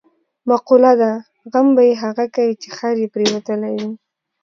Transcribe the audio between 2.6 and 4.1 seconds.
چې خر یې پرېوتلی وي.